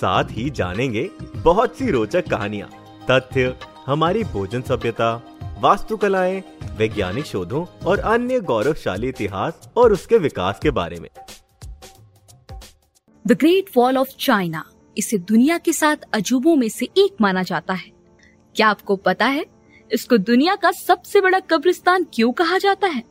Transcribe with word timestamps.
साथ 0.00 0.24
ही 0.30 0.50
जानेंगे 0.50 1.10
बहुत 1.36 1.76
सी 1.76 1.90
रोचक 1.90 2.28
कहानियाँ, 2.28 2.68
तथ्य, 3.10 3.56
हमारी 3.86 4.24
भोजन 4.24 4.62
सभ्यता, 4.62 5.14
वास्तुकलाएँ, 5.60 6.42
वैज्ञानिक 6.76 7.24
शोधों 7.24 7.64
और 7.86 7.98
अन्य 7.98 8.40
गौरवशाली 8.40 9.08
इतिहास 9.08 9.70
और 9.76 9.92
उसके 9.92 10.18
विकास 10.18 10.58
के 10.62 10.70
बारे 10.70 11.00
में। 11.00 11.08
The 13.26 13.32
great 13.32 13.70
wall 13.76 13.98
of 13.98 14.08
China 14.20 14.64
इसे 14.98 15.18
दुनिया 15.18 15.58
के 15.58 15.72
साथ 15.72 15.96
अजूबों 16.12 16.56
में 16.56 16.68
से 16.68 16.86
एक 16.86 17.16
माना 17.20 17.42
जाता 17.42 17.74
है। 17.74 17.90
क्या 18.56 18.68
आपको 18.68 18.96
पता 18.96 19.26
है 19.26 19.46
इसको 19.92 20.16
दुनिया 20.16 20.54
का 20.56 20.70
सबसे 20.72 21.20
बड़ा 21.20 21.40
कब्रिस्तान 21.40 22.06
क्यों 22.14 22.32
कहा 22.32 22.58
जाता 22.58 22.86
है? 22.86 23.02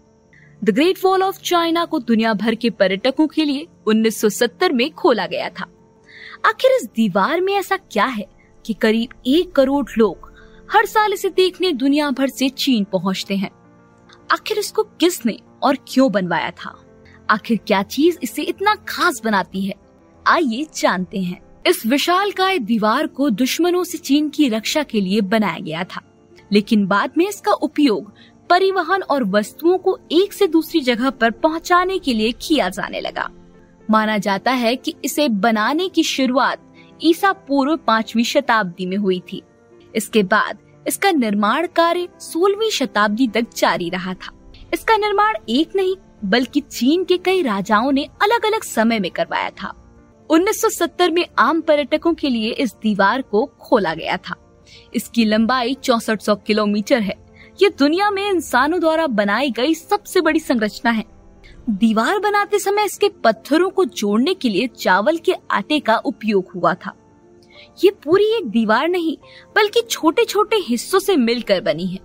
The 0.64 0.70
great 0.70 1.00
wall 1.06 1.24
of 1.24 1.42
China 1.42 1.86
को 1.86 2.00
दुनिया 2.00 2.34
भर 2.34 2.56
के 2.56 2.70
पर्यटकों 2.70 3.28
के 3.28 3.46
लिए 3.46 3.68
1970 3.88 4.72
में 4.72 4.92
खोला 4.92 5.28
गया 5.28 5.50
था। 5.50 5.66
आखिर 6.46 6.72
इस 6.72 6.90
दीवार 6.96 7.42
में 7.42 7.54
ऐसा 7.54 7.78
क्या 7.78 8.06
है 8.06 8.26
कि 8.66 8.74
करीब 8.74 9.22
एक 9.28 9.52
करोड़ 9.52 9.86
लोग 9.98 10.34
हर 10.72 10.86
साल 10.86 11.14
इसे 11.14 11.30
देखने 11.30 11.72
दुनिया 11.72 12.10
भर 12.10 12.28
से 12.28 12.50
चीन 12.50 12.84
पहुँचते 12.84 13.36
हैं? 13.36 13.52
आखिर 14.32 14.60
इसको 14.60 14.84
किसने 14.84 15.40
और 15.64 15.78
क्यों 15.88 16.12
बनवाया 16.12 16.52
था? 16.52 16.84
आखिर 17.30 17.60
क्या 17.68 17.84
चीज़ 17.84 18.18
इसे 18.24 18.42
इतना 18.42 18.76
खास 18.76 19.22
बनाती 19.24 19.66
है? 19.66 19.74
आइए 20.28 20.68
जानते 20.78 21.20
हैं। 21.20 21.42
इस 21.68 21.86
विशाल 21.86 22.32
काय 22.32 22.60
दीवार 22.60 23.08
को 23.08 23.30
दुश्मनों 23.30 23.84
से 23.84 23.98
चीन 23.98 24.30
की 24.30 24.50
रक्षा 24.50 24.84
के 24.84 25.02
लिए 25.02 25.22
बनाया 25.22 25.60
गया 25.60 25.84
था। 25.84 26.02
लेकिन 26.52 26.88
बाद 26.88 27.12
में 27.18 27.30
इसका 27.30 27.52
उपयोग 27.52 28.14
परिवहन 28.50 29.02
और 29.02 29.24
वस्तुओं 29.24 29.78
को 29.78 30.00
एक 30.12 30.34
से 30.34 30.48
दूसरी 30.48 30.80
जगह 30.80 31.10
पर 31.10 31.32
पहुँचाने 31.32 32.00
के 32.00 32.14
लिए 32.14 32.32
किया 32.32 32.70
जाने 32.70 33.02
लगा। 33.02 33.30
माना 33.90 34.18
जाता 34.18 34.52
है 34.52 34.76
कि 34.76 34.94
इसे 35.06 35.30
बनाने 35.30 35.90
की 35.90 36.04
शुरुआत 36.04 36.74
ईसा 37.04 37.32
पूर्व 37.32 37.76
पांचवी 37.76 38.24
शताब्दी 38.24 38.86
में 38.86 38.98
हुई 38.98 39.24
थी। 39.34 39.42
इसके 39.96 40.24
बाद 40.24 40.58
इसका 40.88 41.12
निर्माण 41.12 41.68
कार्य 41.68 42.08
सोलहवीं 42.20 42.70
शताब्दी 42.70 43.28
तक 43.28 43.48
जारी 43.58 43.90
रहा 43.90 44.14
था। 44.14 44.52
इसका 44.74 44.98
निर्माण 44.98 45.34
एक 45.50 45.76
नहीं, 45.76 45.96
बल्कि 46.26 46.60
चीन 46.60 47.04
के 47.04 47.18
कई 47.18 47.42
राजाओं 47.42 47.92
ने 47.92 48.04
अलग 48.04 48.46
अलग 48.46 48.64
समय 48.64 49.00
में 49.00 49.12
करवाया 49.12 49.50
था। 49.50 49.84
1970 50.30 51.12
में 51.12 51.26
आम 51.40 51.62
पर्यटकों 51.62 52.14
के 52.14 52.30
लिए 52.30 52.52
इस 52.52 52.74
दीवार 52.74 53.22
को 53.22 53.46
खोला 53.46 53.94
गया 53.94 54.18
था। 54.18 54.36
इसकी 54.96 55.26
लंबाई 55.26 55.74
चौसठ 55.74 56.20
किलोमीटर 56.30 57.00
है। 57.00 57.16
ये 57.62 57.70
दुनिया 57.70 58.12
में 58.12 58.30
इंसानों 58.30 58.80
द्वारा 58.80 59.08
बनाई 59.08 59.52
गई 59.52 59.74
सबसे 59.74 60.22
बड़ी 60.22 60.40
संरचना 60.40 60.92
है। 60.92 61.17
दीवार 61.70 62.20
बनाते 62.20 62.60
समय 62.60 62.86
इसके 62.86 63.10
पत्थरों 63.10 63.70
को 63.70 63.86
जोड़ने 63.86 64.34
के 64.34 64.50
लिए 64.50 64.68
चावल 64.68 65.18
के 65.18 65.34
आटे 65.52 65.80
का 65.80 65.98
उपयोग 65.98 66.46
हुआ 66.56 66.74
था। 66.74 66.94
ये 67.84 67.90
पूरी 67.90 68.26
एक 68.26 68.46
दीवार 68.46 68.88
नहीं, 68.88 69.18
बल्कि 69.56 69.82
छोटे 69.90 70.26
छोटे 70.26 70.56
हिस्सों 70.56 71.00
से 71.00 71.16
मिलकर 71.16 71.62
बनी 71.62 71.86
है। 71.86 72.00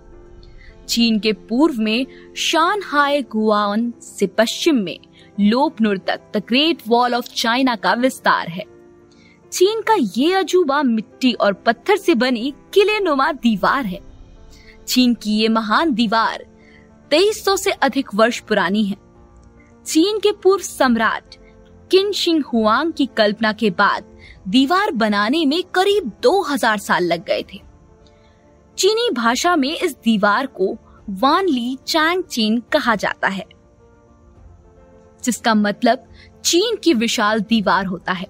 चीन 0.89 1.19
के 1.19 1.33
पूर्व 1.33 1.75
में 1.77 2.05
शान 2.37 2.81
हाय 2.83 3.21
गुआन 3.21 3.93
से 4.01 4.27
पश्चिम 4.27 4.75
में 4.75 4.99
लोपनुर 5.39 5.97
तक, 5.97 6.21
the 6.37 6.43
great 6.47 6.77
wall 6.87 7.13
of 7.13 7.25
China 7.25 7.75
का 7.75 7.93
विस्तार 7.93 8.47
है। 8.47 8.63
चीन 9.51 9.81
का 9.81 9.95
ये 10.17 10.33
अजूबा 10.33 10.83
मिट्टी 10.83 11.33
और 11.33 11.53
पत्थर 11.53 11.97
से 11.97 12.15
बनी 12.15 12.53
किले 12.73 12.99
नुमा 12.99 13.31
दीवार 13.31 13.85
है। 13.85 13.99
चीन 14.87 15.13
की 15.13 15.31
ये 15.31 15.47
महान 15.47 15.93
दीवार 15.93 16.45
2300 17.11 17.57
से 17.57 17.71
अधिक 17.71 18.15
वर्ष 18.15 18.39
पुरानी 18.39 18.83
है। 18.83 19.02
चीन 19.85 20.19
के 20.19 20.31
पूर्व 20.31 20.63
सम्राट 20.63 21.35
किन 21.91 22.11
शिंग 22.11 22.43
हुआंग 22.43 22.93
की 22.93 23.05
कल्पना 23.17 23.51
के 23.53 23.69
बाद 23.69 24.05
दीवार 24.47 24.91
बनाने 24.91 25.45
में 25.45 25.61
करीब 25.75 26.11
2000 26.23 26.77
साल 26.77 27.03
लग 27.03 27.25
गए 27.25 27.43
थे। 27.53 27.59
चीनी 28.77 29.09
भाषा 29.13 29.55
में 29.55 29.75
इस 29.77 29.95
दीवार 30.03 30.45
को 30.47 30.75
वान 31.09 31.47
ली 31.47 31.77
चैंग 31.87 32.23
चीन 32.23 32.59
कहा 32.71 32.95
जाता 32.95 33.27
है, 33.27 33.45
जिसका 35.23 35.55
मतलब 35.55 36.07
चीन 36.43 36.75
की 36.75 36.93
विशाल 36.93 37.39
दीवार 37.39 37.85
होता 37.85 38.11
है। 38.11 38.27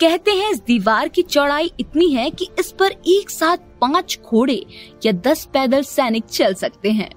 कहते 0.00 0.30
हैं 0.30 0.50
इस 0.50 0.62
दीवार 0.62 1.08
की 1.08 1.22
चौड़ाई 1.22 1.72
इतनी 1.80 2.12
है 2.12 2.30
कि 2.30 2.48
इस 2.60 2.72
पर 2.72 2.92
एक 3.08 3.30
साथ 3.30 3.72
पाँच 3.80 4.18
घोड़े 4.26 4.64
या 5.06 5.12
दस 5.12 5.48
पैदल 5.52 5.82
सैनिक 5.84 6.24
चल 6.24 6.54
सकते 6.54 6.90
हैं। 6.92 7.10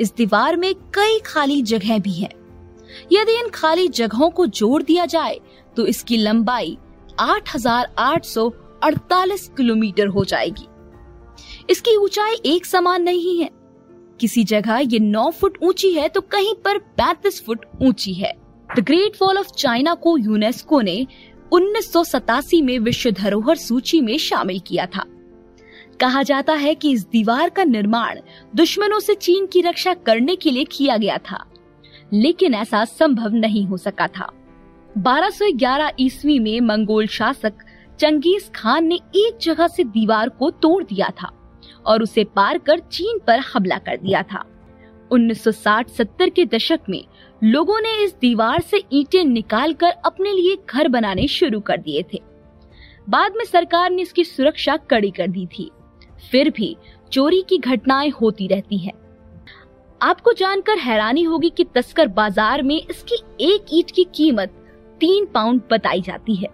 इस 0.00 0.14
दीवार 0.16 0.56
में 0.56 0.74
कई 0.94 1.18
खाली 1.18 1.62
जगह 1.62 1.98
भी 1.98 2.12
हैं। 2.12 2.43
यदि 3.12 3.40
इन 3.40 3.48
खाली 3.48 3.88
जगहों 3.88 4.30
को 4.30 4.46
जोड़ 4.46 4.82
दिया 4.82 5.06
जाए 5.06 5.40
तो 5.76 5.86
इसकी 5.86 6.16
लंबाई 6.16 6.78
8,848 7.20 9.50
किलोमीटर 9.56 10.06
हो 10.06 10.24
जाएगी। 10.24 10.66
इसकी 11.70 11.96
ऊंचाई 11.96 12.34
एक 12.46 12.66
समान 12.66 13.02
नहीं 13.02 13.40
है। 13.40 13.50
किसी 14.20 14.44
जगह 14.44 14.78
ये 14.78 15.00
9 15.00 15.30
फुट 15.30 15.58
ऊँची 15.62 15.92
है 15.92 16.08
तो 16.08 16.20
कहीं 16.20 16.54
पर 16.54 16.78
35 16.98 17.42
फुट 17.46 17.66
ऊँची 17.82 18.14
है। 18.14 18.32
The 18.76 18.80
great 18.80 19.16
wall 19.22 19.38
of 19.38 19.48
China 19.58 19.94
को 19.94 20.18
यूनेस्को 20.18 20.80
ने 20.80 21.06
उन्नीस 21.52 21.92
सौ 21.92 22.04
सतासी 22.04 22.62
में 22.62 22.78
विश्व 22.78 23.10
धरोहर 23.10 23.56
सूची 23.56 24.00
में 24.00 24.18
शामिल 24.18 24.60
किया 24.66 24.86
था। 24.86 25.04
कहा 26.00 26.22
जाता 26.22 26.52
है 26.52 26.74
कि 26.74 26.92
इस 26.92 27.06
दीवार 27.06 27.48
का 27.48 27.64
निर्माण 27.64 28.20
दुश्मनों 28.54 29.00
से 29.00 29.14
चीन 29.14 29.46
की 29.46 29.60
रक्षा 29.60 29.94
करने 29.94 30.36
के 30.36 30.50
लिए 30.50 30.64
किया 30.64 30.96
गया 30.96 31.18
था। 31.18 31.46
लेकिन 32.12 32.54
ऐसा 32.54 32.84
संभव 32.84 33.32
नहीं 33.32 33.66
हो 33.66 33.76
सका 33.76 34.06
था। 34.06 34.32
1211 34.98 35.90
ईस्वी 36.00 36.38
में 36.38 36.60
मंगोल 36.60 37.06
शासक 37.06 37.52
चंगेज 38.00 38.50
खान 38.54 38.84
ने 38.84 38.94
एक 38.94 39.38
जगह 39.42 39.66
से 39.66 39.84
दीवार 39.84 40.28
को 40.28 40.50
तोड़ 40.50 40.84
दिया 40.84 41.08
था 41.08 41.32
और 41.86 42.02
उसे 42.02 42.24
पार 42.24 42.58
कर 42.58 42.78
चीन 42.78 43.18
पर 43.26 43.38
हमला 43.38 43.78
कर 43.78 43.96
दिया 43.96 44.22
था। 44.22 44.44
1960-70 45.12 46.30
के 46.30 46.44
दशक 46.44 46.80
में 46.88 47.04
लोगों 47.44 47.80
ने 47.80 48.04
इस 48.04 48.14
दीवार 48.20 48.60
से 48.60 48.82
ईंटें 48.92 49.24
निकालकर 49.24 49.90
अपने 49.90 50.32
लिए 50.32 50.56
घर 50.70 50.88
बनाने 50.88 51.26
शुरू 51.28 51.60
कर 51.60 51.76
दिए 51.76 52.02
थे। 52.02 52.20
बाद 53.08 53.32
में 53.36 53.44
सरकार 53.44 53.90
ने 53.90 54.02
इसकी 54.02 54.24
सुरक्षा 54.24 54.76
कड़ी 54.76 55.10
कर 55.10 55.28
दी 55.28 55.46
थी। 55.46 55.70
फिर 56.30 56.50
भी 56.50 56.76
चोरी 57.12 57.42
की 57.48 57.58
घटनाएँ 57.58 58.10
होती 58.10 58.46
रहती 58.46 58.78
हैं। 58.78 58.92
आपको 60.00 60.32
जानकर 60.32 60.78
हैरानी 60.78 61.22
होगी 61.22 61.50
कि 61.50 61.64
तस्कर 61.64 62.08
बाज़ार 62.08 62.62
में 62.62 62.76
इसकी 62.80 63.16
एक 63.40 63.66
ईट 63.72 63.90
की 63.90 64.04
कीमत 64.14 64.54
तीन 65.00 65.26
पाउंड 65.26 65.60
बताई 65.70 66.00
जाती 66.00 66.34
है। 66.34 66.48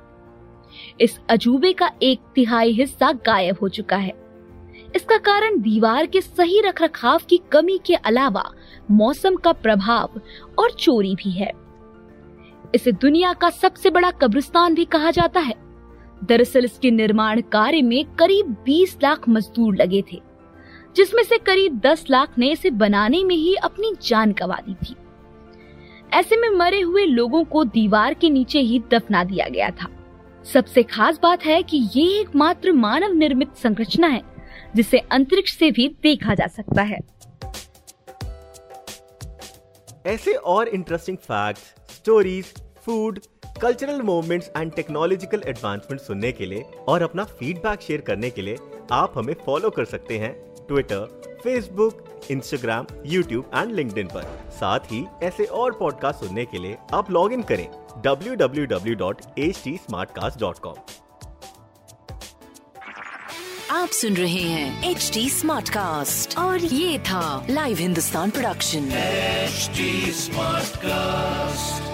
इस 1.01 1.19
अजूबे 1.31 1.73
का 1.73 1.91
एक 2.03 2.21
तिहाई 2.35 2.73
हिस्सा 2.73 3.11
गायब 3.27 3.57
हो 3.63 3.69
चुका 3.69 3.97
है। 3.97 4.13
इसका 4.97 5.17
कारण 5.19 5.61
दीवार 5.61 6.07
के 6.07 6.21
सही 6.21 6.61
रखरखाव 6.61 7.21
की 7.29 7.41
कमी 7.53 7.79
के 7.87 7.95
अलावा 7.95 8.45
मौसम 8.91 9.37
का 9.37 9.53
प्रभाव 9.53 10.21
और 10.59 10.71
चोरी 10.71 11.15
भी 11.15 11.31
है। 11.31 11.51
इसे 12.75 12.93
दुनिया 12.93 13.33
का 13.33 13.51
सबसे 13.51 13.91
बड़ा 13.91 14.11
कब्रिस्तान 14.21 14.75
भी 14.75 14.85
कहा 14.85 15.11
जाता 15.11 15.41
है। 15.41 15.55
दरअसल 16.25 16.65
इसके 16.65 16.91
निर्माण 16.91 17.41
कार्य 17.53 17.83
में 17.83 18.05
करीब 18.17 18.57
20 18.65 18.99
लाख 19.03 19.29
मजदूर 19.29 19.77
लगे 19.77 20.03
थे। 20.13 20.21
जिसमें 20.97 21.23
से 21.23 21.39
करीब 21.39 21.81
10 21.81 22.05
लाख 22.11 22.39
ने 22.39 22.51
इसे 22.53 22.71
बनाने 22.71 23.25
में 23.25 23.35
ही 23.35 23.55
अपनी 23.55 23.95
जान 24.03 24.33
गंवा 24.33 24.57
दी 24.57 24.75
थी। 24.75 24.97
ऐसे 26.13 26.37
में 26.37 26.49
मरे 26.49 26.81
हुए 26.81 27.05
लोगों 27.05 27.45
को 27.45 27.65
दीवार 27.65 28.15
के 28.15 28.31
नीचे 28.31 28.61
ही 28.61 28.83
दफना 28.93 29.25
दिया 29.25 29.49
गया 29.49 29.71
था। 29.71 29.89
सबसे 30.53 30.83
खास 30.83 31.19
बात 31.23 31.45
है 31.45 31.63
कि 31.63 31.89
ये 31.97 32.21
एकमात्र 32.21 32.73
मानव 32.73 33.13
निर्मित 33.13 33.55
संरचना 33.57 34.07
है 34.07 34.23
जिसे 34.77 34.99
अंतरिक्ष 34.99 35.57
से 35.59 35.71
भी 35.71 35.89
देखा 36.03 36.35
जा 36.35 36.47
सकता 36.47 36.83
है। 36.83 36.99
ऐसे 40.07 40.33
और 40.33 40.69
interesting 40.69 41.17
facts, 41.17 41.63
stories 41.91 42.53
food 42.85 43.19
cultural 43.63 44.01
movements 44.03 44.51
and 44.57 44.73
technological 44.73 45.43
advancement 45.47 46.01
सुनने 46.01 46.33
के 46.33 46.47
लिए 46.47 46.63
और 46.89 47.03
अपना 47.03 47.25
फीडबैक 47.25 47.81
शेयर 47.81 48.01
करने 48.01 48.31
के 48.31 48.43
लिए 48.43 48.57
आप 48.93 49.13
हमें 49.17 49.35
फॉलो 49.47 49.71
कर 49.71 49.85
सकते 49.85 50.19
हैं 50.19 50.50
Twitter 50.71 51.41
Facebook 51.45 52.05
Instagram 52.31 52.87
YouTube 53.07 53.51
and 53.55 53.73
link 53.73 54.11
पर। 54.15 54.51
साथ 54.51 54.81
ही 54.93 55.05
ऐसे 55.23 55.45
और 55.61 55.73
पॉडकास्ट 55.73 56.21
सुनने 56.21 56.45
के 56.45 56.59
लिए 56.59 56.77
आप 56.95 57.11
लॉग 57.11 57.33
इन 57.33 57.43
करें 57.53 57.69
www.htsmartcast.com 58.07 60.75
आप 63.71 63.89
सुन 63.89 64.15
रहे 64.15 64.33
हैं 64.33 64.91
एच 64.91 65.11
डी 65.15 65.31
स्मार्ट 65.31 65.69
कास्ट 65.69 66.39
और 66.39 66.59
ये 66.59 66.99
था 66.99 67.47
live 67.51 67.77
Hindustan 67.77 68.31
production 68.31 68.91
smart 68.91 70.77
Smartcast. 70.77 71.90